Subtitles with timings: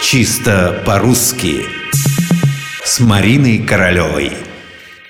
[0.00, 1.66] Чисто по-русски
[2.84, 4.32] С Мариной Королевой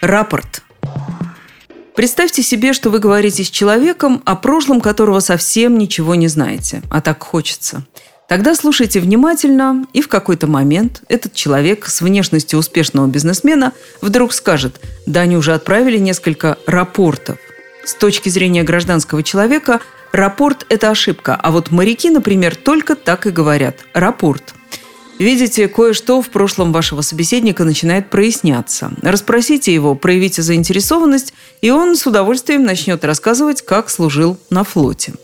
[0.01, 0.63] Рапорт.
[1.95, 7.03] Представьте себе, что вы говорите с человеком, о прошлом которого совсем ничего не знаете, а
[7.03, 7.85] так хочется.
[8.29, 14.81] Тогда слушайте внимательно, и в какой-то момент этот человек с внешностью успешного бизнесмена вдруг скажет,
[15.05, 17.37] да они уже отправили несколько рапортов.
[17.85, 19.81] С точки зрения гражданского человека,
[20.13, 24.55] рапорт– это ошибка, а вот моряки, например, только так и говорят– рапорт.
[25.19, 28.93] Видите, кое-что в прошлом вашего собеседника начинает проясняться.
[29.03, 35.15] Расспросите его, проявите заинтересованность, и он с удовольствием начнет рассказывать, как служил на флоте.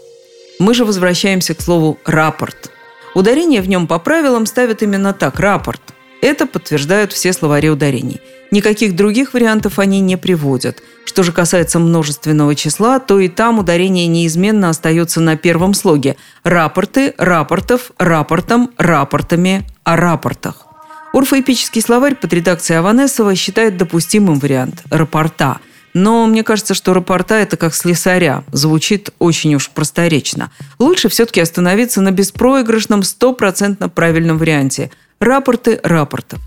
[0.58, 2.70] Мы же возвращаемся к слову «рапорт».
[3.14, 5.80] Ударение в нем по правилам ставят именно так– «рапорт».
[6.20, 8.20] Это подтверждают все словари ударений.
[8.50, 10.82] Никаких других вариантов они не приводят.
[11.04, 16.16] Что же касается множественного числа, то и там ударение неизменно остается на первом слоге.
[16.42, 20.66] Рапорты, рапортов, рапортом, рапортами, о рапортах.
[21.12, 25.58] Орфоэпический словарь под редакцией Аванесова считает допустимым вариант– рапорта.
[25.92, 28.42] Но мне кажется, что рапорта– это как слесаря.
[28.50, 30.50] Звучит очень уж просторечно.
[30.80, 36.40] Лучше все-таки остановиться на беспроигрышном, стопроцентно правильном варианте– рапорты рапортов.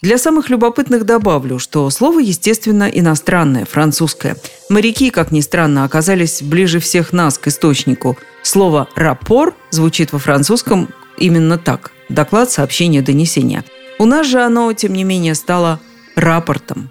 [0.00, 4.38] Для самых любопытных добавлю, что слово, естественно, иностранное, французское.
[4.70, 8.16] Моряки, как ни странно, оказались ближе всех нас к источнику.
[8.42, 13.64] Слово «рапор» звучит во французском именно так– доклад, сообщение, донесение.
[13.98, 15.80] У нас же оно, тем не менее, стало
[16.16, 16.90] рапортом.